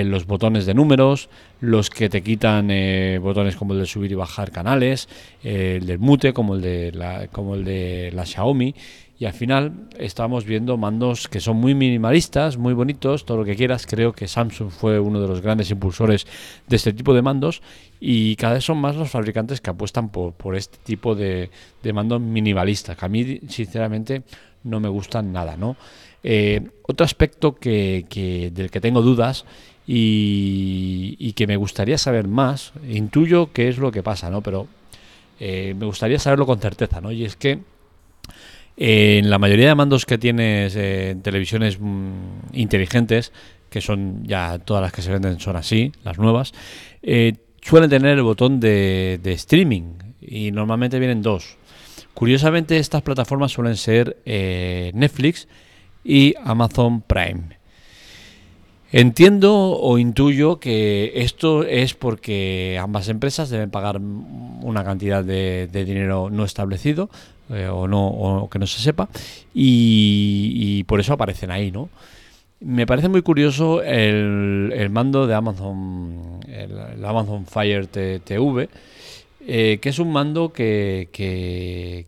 los 0.10 0.26
botones 0.26 0.66
de 0.66 0.74
números, 0.74 1.30
los 1.62 1.90
que 1.90 2.10
te 2.10 2.22
quitan 2.22 2.70
eh, 2.72 3.20
botones 3.22 3.56
como 3.56 3.74
el 3.74 3.80
de 3.80 3.86
subir 3.86 4.12
y 4.12 4.16
bajar 4.16 4.52
canales, 4.52 5.08
eh, 5.44 5.78
el 5.80 5.88
del 5.88 6.00
mute 6.00 6.34
como 6.34 6.56
el 6.56 6.62
de 6.62 6.92
la, 6.92 7.28
como 7.28 7.56
el 7.56 7.64
de 7.64 8.12
la 8.14 8.26
Xiaomi 8.26 8.76
y 9.18 9.26
al 9.26 9.34
final 9.34 9.88
estamos 9.98 10.44
viendo 10.44 10.78
mandos 10.78 11.30
que 11.30 11.40
son 11.40 11.58
muy 11.58 11.74
minimalistas, 11.74 12.58
muy 12.58 12.74
bonitos, 12.74 13.26
todo 13.26 13.38
lo 13.38 13.46
que 13.46 13.56
quieras. 13.56 13.88
Creo 13.88 14.12
que 14.12 14.28
Samsung 14.28 14.70
fue 14.70 15.00
uno 15.00 15.22
de 15.22 15.28
los 15.28 15.42
grandes 15.42 15.72
impulsores 15.72 16.28
de 16.68 16.76
este 16.76 16.92
tipo 16.92 17.14
de 17.14 17.22
mandos 17.22 17.62
y 18.02 18.36
cada 18.36 18.56
vez 18.56 18.66
son 18.66 18.78
más 18.78 18.96
los 18.98 19.10
fabricantes 19.10 19.62
que 19.62 19.70
apuestan 19.70 20.10
por, 20.10 20.34
por 20.34 20.56
este 20.56 20.78
tipo 20.84 21.16
de, 21.16 21.50
de 21.82 21.94
mandos 21.94 22.20
minimalistas, 22.20 22.98
que 22.98 23.06
a 23.06 23.10
mí 23.10 23.40
sinceramente 23.48 24.24
no 24.64 24.82
me 24.82 24.90
gustan 24.90 25.32
nada. 25.32 25.56
¿no? 25.56 25.78
Eh, 26.22 26.68
otro 26.82 27.06
aspecto 27.06 27.56
que, 27.56 28.06
que, 28.10 28.52
del 28.52 28.70
que 28.70 28.82
tengo 28.82 29.02
dudas 29.02 29.46
y, 29.88 31.16
y, 31.20 31.34
que 31.34 31.48
me 31.48 31.56
gustaría 31.56 31.98
saber 31.98 32.28
más, 32.28 32.74
intuyo 32.90 33.54
qué 33.54 33.70
es 33.70 33.78
lo 33.78 33.92
que 33.92 34.04
pasa, 34.04 34.30
¿no? 34.30 34.42
pero 34.42 34.68
eh, 35.40 35.74
me 35.78 35.86
gustaría 35.86 36.20
saberlo 36.20 36.46
con 36.46 36.60
certeza, 36.60 37.00
¿no? 37.00 37.12
y 37.12 37.24
es 37.24 37.36
que 37.36 37.60
en 38.78 39.30
la 39.30 39.40
mayoría 39.40 39.70
de 39.70 39.76
mandos 39.76 40.06
que 40.06 40.18
tienes 40.18 40.76
en 40.76 41.22
televisiones 41.22 41.80
mm, 41.80 42.54
inteligentes, 42.54 43.32
que 43.70 43.82
son 43.82 44.26
ya 44.26 44.60
todas 44.60 44.82
las 44.82 44.92
que 44.92 45.02
se 45.02 45.12
venden 45.12 45.40
son 45.40 45.56
así, 45.56 45.92
las 46.04 46.18
nuevas, 46.18 46.54
eh, 47.02 47.34
suelen 47.62 47.90
tener 47.90 48.18
el 48.18 48.24
botón 48.24 48.60
de, 48.60 49.20
streaming 49.24 49.94
y 50.22 50.52
normalmente 50.52 51.00
vienen 51.00 51.22
dos. 51.22 51.58
Curiosamente 52.14 52.78
estas 52.78 53.02
plataformas 53.02 53.52
suelen 53.52 53.76
ser 53.76 54.18
eh, 54.26 54.92
Netflix 54.94 55.48
y 56.04 56.36
Amazon 56.44 57.02
Prime. 57.02 57.60
Entiendo 58.92 59.54
o 59.72 59.98
intuyo 59.98 60.60
que 60.60 61.12
esto 61.16 61.64
es 61.64 61.96
porque 61.96 62.80
ambas 62.82 63.10
empresas 63.10 63.50
deben 63.50 63.70
pagar 63.70 64.00
una 64.00 64.86
cantidad 64.86 65.24
de 65.24 65.68
dinero 65.68 66.30
no 66.30 66.46
establecido 66.46 67.10
eh, 67.50 67.68
o 67.68 67.88
no 67.88 68.08
o 68.08 68.50
que 68.50 68.60
no 68.60 68.68
se 68.68 68.82
sepa 68.82 69.08
y, 69.54 70.84
por 70.86 71.00
eso 71.00 71.14
aparecen 71.14 71.52
ahí, 71.52 71.72
¿no? 71.72 71.90
Me 72.60 72.86
parece 72.88 73.10
muy 73.10 73.22
curioso 73.22 73.84
el, 73.84 74.72
el 74.76 74.90
mando 74.90 75.28
de 75.28 75.36
Amazon, 75.36 76.40
el, 76.48 77.04
Amazon 77.04 77.46
Fire 77.46 77.88
TV, 77.88 78.70
eh, 79.48 79.80
que 79.82 79.90
es 79.90 80.00
un 80.00 80.12
mando 80.12 80.54
que, 80.54 81.10
que, 81.12 82.08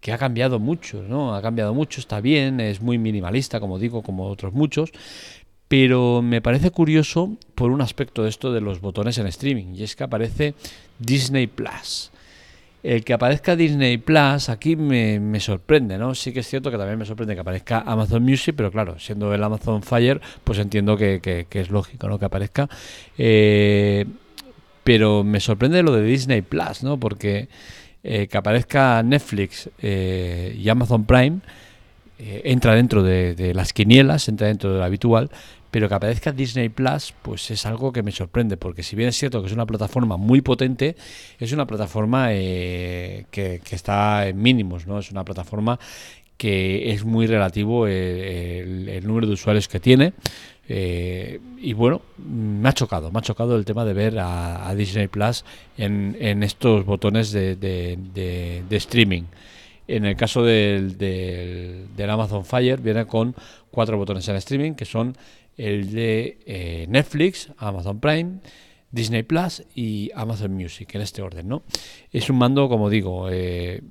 que 0.00 0.12
ha 0.12 0.18
cambiado 0.18 0.58
mucho, 0.58 1.02
¿no? 1.02 1.34
Ha 1.34 1.42
cambiado 1.42 1.72
mucho, 1.72 2.00
está 2.00 2.20
bien, 2.20 2.60
es 2.60 2.80
muy 2.80 2.98
minimalista, 2.98 3.60
como 3.60 3.78
digo, 3.78 4.02
como 4.02 4.26
otros 4.26 4.52
muchos, 4.52 4.90
pero 5.68 6.22
me 6.22 6.42
parece 6.42 6.70
curioso 6.70 7.36
por 7.54 7.70
un 7.70 7.80
aspecto 7.80 8.22
de 8.22 8.28
esto 8.28 8.52
de 8.52 8.60
los 8.60 8.80
botones 8.80 9.18
en 9.18 9.26
streaming, 9.28 9.74
y 9.74 9.82
es 9.82 9.96
que 9.96 10.04
aparece 10.04 10.54
Disney 10.98 11.46
Plus. 11.46 12.10
El 12.84 13.02
que 13.02 13.14
aparezca 13.14 13.56
Disney 13.56 13.96
Plus 13.96 14.50
aquí 14.50 14.76
me, 14.76 15.18
me, 15.18 15.40
sorprende, 15.40 15.96
¿no? 15.96 16.14
Sí 16.14 16.34
que 16.34 16.40
es 16.40 16.46
cierto 16.46 16.70
que 16.70 16.76
también 16.76 16.98
me 16.98 17.06
sorprende 17.06 17.34
que 17.34 17.40
aparezca 17.40 17.80
Amazon 17.80 18.22
Music, 18.22 18.54
pero 18.54 18.70
claro, 18.70 18.98
siendo 18.98 19.32
el 19.32 19.42
Amazon 19.42 19.82
Fire, 19.82 20.20
pues 20.44 20.58
entiendo 20.58 20.94
que, 20.94 21.18
que, 21.22 21.60
es 21.60 21.70
lógico, 21.70 22.10
¿no? 22.10 22.18
Que 22.18 22.26
aparezca. 22.26 22.68
Eh, 23.16 24.04
pero 24.84 25.24
me 25.24 25.40
sorprende 25.40 25.82
lo 25.82 25.92
de 25.92 26.02
Disney 26.02 26.42
Plus, 26.42 26.82
¿no? 26.82 27.00
Porque 27.00 27.48
eh, 28.02 28.26
que 28.26 28.36
aparezca 28.36 29.02
Netflix 29.02 29.70
eh, 29.80 30.54
y 30.54 30.68
Amazon 30.68 31.06
Prime 31.06 31.38
entra 32.18 32.74
dentro 32.74 33.02
de, 33.02 33.34
de, 33.34 33.54
las 33.54 33.72
quinielas, 33.72 34.28
entra 34.28 34.46
dentro 34.46 34.72
de 34.72 34.78
lo 34.78 34.84
habitual, 34.84 35.30
pero 35.74 35.88
que 35.88 35.94
aparezca 35.96 36.30
Disney 36.30 36.68
Plus, 36.68 37.12
pues 37.20 37.50
es 37.50 37.66
algo 37.66 37.92
que 37.92 38.04
me 38.04 38.12
sorprende, 38.12 38.56
porque 38.56 38.84
si 38.84 38.94
bien 38.94 39.08
es 39.08 39.16
cierto 39.16 39.40
que 39.40 39.48
es 39.48 39.52
una 39.52 39.66
plataforma 39.66 40.16
muy 40.16 40.40
potente, 40.40 40.94
es 41.40 41.50
una 41.50 41.66
plataforma 41.66 42.28
eh, 42.30 43.26
que, 43.32 43.60
está 43.72 44.28
en 44.28 44.40
mínimos, 44.40 44.86
¿no? 44.86 45.00
Es 45.00 45.10
una 45.10 45.24
plataforma 45.24 45.80
que 46.36 46.92
es 46.92 47.04
muy 47.04 47.26
relativo 47.26 47.88
eh, 47.88 48.60
el, 48.86 49.04
número 49.04 49.26
de 49.26 49.32
usuarios 49.32 49.66
que 49.66 49.80
tiene. 49.80 50.12
Eh, 50.68 51.40
y 51.58 51.72
bueno, 51.72 52.02
me 52.18 52.68
ha 52.68 52.72
chocado, 52.72 53.10
me 53.10 53.18
ha 53.18 53.22
chocado 53.22 53.56
el 53.56 53.64
tema 53.64 53.84
de 53.84 53.94
ver 53.94 54.20
a, 54.20 54.72
Disney 54.76 55.08
Plus 55.08 55.44
en, 55.76 56.44
estos 56.44 56.86
botones 56.86 57.32
de, 57.32 58.62
streaming. 58.70 59.24
En 59.86 60.04
el 60.04 60.16
caso 60.16 60.42
del, 60.42 60.96
del, 60.96 62.10
Amazon 62.10 62.44
Fire 62.44 62.80
viene 62.80 63.06
con 63.06 63.34
cuatro 63.70 63.98
botones 63.98 64.26
en 64.28 64.36
streaming 64.36 64.72
que 64.72 64.84
son 64.84 65.16
el 65.56 65.92
de 65.92 66.38
eh, 66.46 66.86
Netflix, 66.88 67.50
Amazon 67.58 68.00
Prime, 68.00 68.38
Disney 68.90 69.22
Plus 69.24 69.62
y 69.74 70.10
Amazon 70.14 70.54
Music, 70.54 70.94
en 70.94 71.02
este 71.02 71.20
orden, 71.20 71.48
¿no? 71.48 71.62
Es 72.12 72.30
un 72.30 72.38
mando, 72.38 72.68
como 72.68 72.88
digo, 72.88 73.28
eh, 73.30 73.82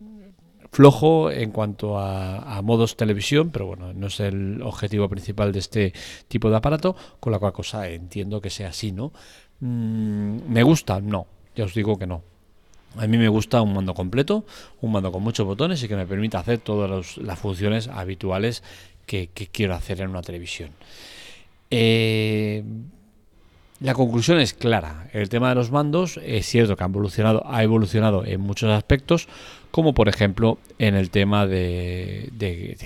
flojo 0.71 1.29
en 1.29 1.51
cuanto 1.51 1.99
a, 1.99 2.61
modos 2.63 2.97
televisión, 2.97 3.51
pero 3.51 3.67
bueno, 3.67 3.93
no 3.93 4.07
es 4.07 4.19
el 4.19 4.61
objetivo 4.61 5.07
principal 5.07 5.51
de 5.51 5.59
este 5.59 5.93
tipo 6.27 6.49
de 6.49 6.57
aparato, 6.57 6.95
con 7.19 7.31
la 7.31 7.39
cual 7.39 7.53
cosa 7.53 7.87
entiendo 7.89 8.41
que 8.41 8.49
sea 8.49 8.69
así, 8.69 8.91
¿no? 8.91 9.13
Mm, 9.59 10.39
¿Me 10.47 10.63
gusta? 10.63 10.99
No, 10.99 11.27
ya 11.55 11.65
os 11.65 11.73
digo 11.73 11.97
que 11.97 12.07
no. 12.07 12.32
A 12.97 13.07
mí 13.07 13.17
me 13.17 13.27
gusta 13.27 13.61
un 13.61 13.73
mando 13.73 13.93
completo, 13.93 14.45
un 14.81 14.91
mando 14.91 15.11
con 15.11 15.23
muchos 15.23 15.45
botones 15.45 15.81
y 15.83 15.87
que 15.87 15.95
me 15.95 16.05
permita 16.05 16.39
hacer 16.39 16.59
todas 16.59 17.17
las 17.17 17.39
funciones 17.39 17.87
habituales 17.87 18.63
que 19.05 19.29
quiero 19.51 19.73
hacer 19.75 20.01
en 20.01 20.09
una 20.09 20.21
televisión. 20.21 20.71
Eh, 21.75 22.63
la 23.79 23.95
conclusión 23.95 24.39
es 24.39 24.53
clara. 24.53 25.07
El 25.11 25.27
tema 25.27 25.49
de 25.49 25.55
los 25.55 25.71
mandos 25.71 26.19
es 26.23 26.45
cierto 26.45 26.75
que 26.77 26.83
ha 26.83 26.87
evolucionado, 26.87 27.43
ha 27.47 27.63
evolucionado 27.63 28.23
en 28.25 28.41
muchos 28.41 28.69
aspectos, 28.69 29.27
como 29.71 29.95
por 29.95 30.07
ejemplo 30.07 30.59
en 30.77 30.93
el 30.93 31.09
tema 31.09 31.47
de, 31.47 32.31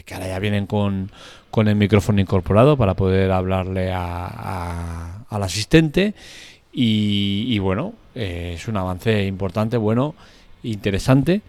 que 0.06 0.14
ahora 0.14 0.30
ya 0.30 0.40
vienen 0.40 0.68
con, 0.68 1.12
el 1.54 1.76
micrófono 1.76 2.22
incorporado 2.22 2.78
para 2.78 2.94
poder 2.94 3.30
hablarle 3.32 3.92
al 3.92 5.44
asistente. 5.44 6.16
Y, 6.72 7.60
bueno, 7.60 7.94
eh, 8.18 8.54
es 8.56 8.68
un 8.68 8.78
avance 8.78 9.26
importante, 9.26 9.78
bueno, 9.78 10.16
interesante 10.64 11.42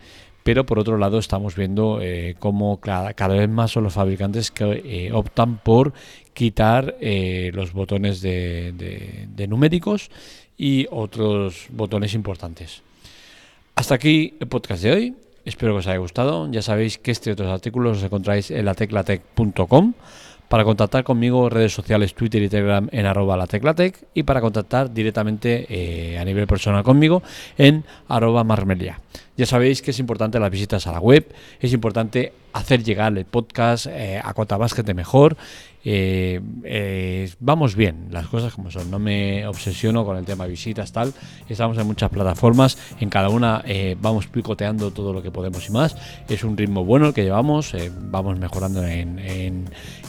pero 0.43 0.65
por 0.65 0.79
otro 0.79 0.97
lado 0.97 1.19
estamos 1.19 1.57
viendo 1.57 1.99
eh, 2.01 2.35
cómo 2.39 2.81
cada, 2.81 3.13
vez 3.29 3.51
más 3.51 3.71
son 3.71 3.85
los 3.85 3.93
fabricantes 3.93 4.51
que 4.51 4.65
eh, 4.83 5.13
optan 5.13 5.59
por 5.59 5.93
quitar 6.33 6.97
los 7.53 7.75
botones 7.75 8.23
de, 8.23 9.47
numéricos 9.47 10.11
y 10.57 10.87
otros 10.91 11.67
botones 11.69 12.15
importantes. 12.15 12.81
Hasta 13.75 13.97
aquí 13.97 14.39
el 14.41 14.49
podcast 14.49 14.83
de 14.85 14.93
hoy. 14.93 15.15
Espero 15.45 15.75
que 15.75 15.81
os 15.81 15.87
haya 15.87 15.99
gustado. 15.99 16.51
Ya 16.51 16.63
sabéis 16.63 16.97
que 16.97 17.11
este 17.11 17.29
y 17.29 17.33
otros 17.35 17.49
artículos 17.49 17.97
los 17.97 18.05
encontráis 18.05 18.51
en 18.51 18.65
lateclatec.com. 18.65 19.93
Para 20.49 20.65
contactar 20.65 21.05
conmigo, 21.05 21.51
redes 21.51 21.75
sociales, 21.75 22.15
Twitter 22.15 22.43
y 22.43 22.49
Telegram 22.49 22.89
en 22.91 23.05
arroba 23.05 23.37
la 23.37 23.47
teclatec 23.47 24.07
y 24.15 24.23
para 24.23 24.41
contactar 24.41 24.93
directamente 24.93 25.67
eh, 25.69 26.19
a 26.19 26.25
nivel 26.25 26.47
personal 26.47 26.83
conmigo 26.83 27.23
en 27.59 27.85
arroba 28.09 28.45
marmelia. 28.45 28.99
Ya 29.37 29.45
sabéis 29.45 29.83
que 29.83 29.91
es 29.91 29.99
importante 29.99 30.41
las 30.41 30.51
visitas 30.51 30.87
a 30.87 30.93
la 30.93 31.01
web, 31.01 31.27
es 31.61 31.73
importante 31.75 32.33
hacer 32.53 32.83
llegar 32.83 33.17
el 33.17 33.25
podcast 33.25 33.87
eh, 33.87 34.21
a 34.23 34.33
cuanta 34.35 34.59
más 34.59 34.73
gente 34.73 34.95
mejor. 34.95 35.37
Eh, 35.85 36.41
eh, 36.65 37.31
vamos 37.39 37.77
bien, 37.77 38.09
las 38.11 38.27
cosas 38.27 38.53
como 38.53 38.71
son. 38.71 38.91
No 38.91 38.99
me 38.99 39.47
obsesiono 39.47 40.05
con 40.05 40.17
el 40.17 40.25
tema 40.25 40.47
visitas, 40.47 40.93
tal. 40.93 41.15
Estamos 41.49 41.79
en 41.79 41.87
muchas 41.87 42.11
plataformas, 42.11 42.77
en 43.01 43.09
cada 43.09 43.29
una 43.29 43.65
vamos 44.01 44.27
picoteando 44.27 44.91
todo 44.91 45.13
lo 45.13 45.23
que 45.23 45.31
podemos 45.31 45.67
y 45.69 45.73
más. 45.73 45.97
Es 46.29 46.45
un 46.45 46.57
ritmo 46.57 46.85
bueno 46.85 47.07
el 47.07 47.15
que 47.15 47.23
llevamos, 47.23 47.75
vamos 48.11 48.39
mejorando 48.39 48.85
en, 48.85 49.19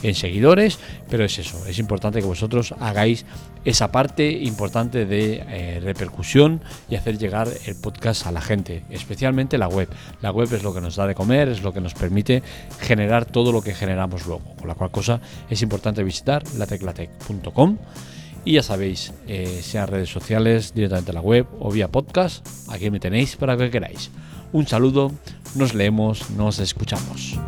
en, 0.02 0.14
seguidores, 0.14 0.78
pero 1.08 1.24
es 1.24 1.38
eso, 1.38 1.64
es 1.66 1.78
importante 1.78 2.20
que 2.20 2.26
vosotros 2.26 2.74
hagáis 2.80 3.24
esa 3.64 3.92
parte 3.92 4.30
importante 4.30 5.06
de 5.06 5.80
repercusión 5.82 6.60
y 6.90 6.96
hacer 6.96 7.16
llegar 7.16 7.48
el 7.66 7.76
podcast 7.76 8.26
a 8.26 8.32
la 8.32 8.40
gente, 8.40 8.82
especialmente 8.90 9.56
la 9.56 9.68
web. 9.68 9.88
La 10.20 10.30
web 10.30 10.52
es 10.52 10.62
lo 10.62 10.74
que 10.74 10.80
nos 10.80 10.96
da 10.96 11.06
de 11.06 11.14
comer, 11.14 11.48
es 11.48 11.62
lo 11.62 11.72
que 11.72 11.80
nos 11.80 11.94
permite 11.94 12.29
generar 12.80 13.24
todo 13.24 13.52
lo 13.52 13.62
que 13.62 13.74
generamos 13.74 14.26
luego. 14.26 14.42
Con 14.58 14.68
la 14.68 14.74
cual 14.74 14.90
cosa 14.90 15.20
es 15.48 15.62
importante 15.62 16.02
visitar 16.02 16.42
lateclatec.com 16.56 17.78
y 18.44 18.54
ya 18.54 18.62
sabéis, 18.62 19.12
eh, 19.26 19.60
sean 19.62 19.88
redes 19.88 20.08
sociales, 20.08 20.72
directamente 20.74 21.12
la 21.12 21.20
web 21.20 21.46
o 21.58 21.70
vía 21.70 21.88
podcast, 21.88 22.46
aquí 22.70 22.90
me 22.90 23.00
tenéis 23.00 23.36
para 23.36 23.56
que 23.56 23.70
queráis. 23.70 24.10
Un 24.52 24.66
saludo, 24.66 25.12
nos 25.54 25.74
leemos, 25.74 26.30
nos 26.30 26.58
escuchamos. 26.58 27.38